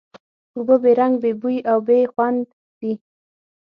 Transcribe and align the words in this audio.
اوبه 0.55 0.75
بې 0.83 0.91
رنګ، 0.99 1.13
بې 1.21 1.31
بوی 1.41 1.57
او 1.71 1.79
بې 1.87 1.97
خوند 2.11 2.41
دي. 2.79 2.93